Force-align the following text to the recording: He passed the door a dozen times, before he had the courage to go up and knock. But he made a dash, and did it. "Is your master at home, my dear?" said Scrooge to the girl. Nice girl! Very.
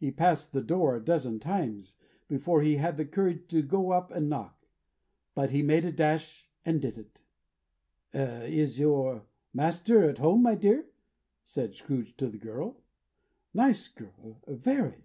He 0.00 0.10
passed 0.10 0.50
the 0.52 0.60
door 0.64 0.96
a 0.96 1.00
dozen 1.00 1.38
times, 1.38 1.96
before 2.26 2.60
he 2.60 2.74
had 2.74 2.96
the 2.96 3.04
courage 3.04 3.46
to 3.50 3.62
go 3.62 3.92
up 3.92 4.10
and 4.10 4.28
knock. 4.28 4.66
But 5.32 5.52
he 5.52 5.62
made 5.62 5.84
a 5.84 5.92
dash, 5.92 6.50
and 6.64 6.82
did 6.82 6.98
it. 6.98 7.22
"Is 8.12 8.80
your 8.80 9.26
master 9.52 10.10
at 10.10 10.18
home, 10.18 10.42
my 10.42 10.56
dear?" 10.56 10.86
said 11.44 11.76
Scrooge 11.76 12.16
to 12.16 12.28
the 12.28 12.36
girl. 12.36 12.82
Nice 13.54 13.86
girl! 13.86 14.42
Very. 14.48 15.04